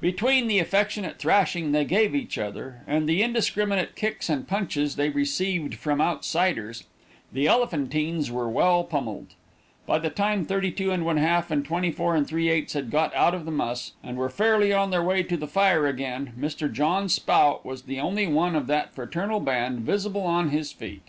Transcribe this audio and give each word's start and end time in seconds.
Between 0.00 0.48
the 0.48 0.58
affectionate 0.58 1.20
thrashing 1.20 1.70
they 1.70 1.84
gave 1.84 2.16
each 2.16 2.36
other, 2.36 2.82
and 2.84 3.08
the 3.08 3.22
indiscriminate 3.22 3.94
kicks 3.94 4.28
and 4.28 4.44
punches 4.48 4.96
they 4.96 5.08
received 5.08 5.76
from 5.76 6.00
outsiders, 6.00 6.82
the 7.32 7.46
Elephantines 7.46 8.28
were 8.28 8.48
well 8.48 8.82
pommelled. 8.82 9.34
By 9.86 10.00
the 10.00 10.10
time 10.10 10.44
32 10.44 10.88
1/2 10.88 11.50
and 11.52 11.64
24 11.64 12.16
3/8 12.16 12.72
had 12.72 12.90
got 12.90 13.14
out 13.14 13.36
of 13.36 13.44
the 13.44 13.52
muss, 13.52 13.92
and 14.02 14.16
were 14.16 14.28
fairly 14.28 14.72
on 14.72 14.90
their 14.90 15.00
way 15.04 15.22
to 15.22 15.36
the 15.36 15.46
fire 15.46 15.86
again, 15.86 16.32
Mr. 16.36 16.72
John 16.72 17.08
Spout 17.08 17.64
was 17.64 17.82
the 17.82 18.00
only 18.00 18.26
one 18.26 18.56
of 18.56 18.66
that 18.66 18.96
fraternal 18.96 19.38
band 19.38 19.82
visible 19.82 20.22
on 20.22 20.48
his 20.48 20.72
feet. 20.72 21.04